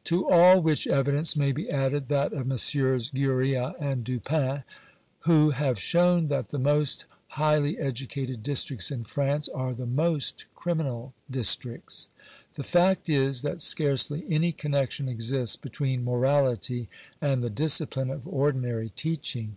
[0.00, 3.10] a To all which evidence may be added that of Messrs.
[3.10, 4.62] Gurrea and Dupin,
[5.22, 11.14] who have shown that the most highly educated districts in France are the most criminal
[11.28, 12.10] districts.
[12.54, 16.88] The fact is, that scarcely any connection exists between morality
[17.20, 19.56] and the discipline of ordinary teaching.